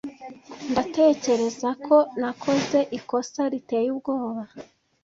[0.71, 4.43] Ndatekereza ko nakoze ikosa riteye ubwoba.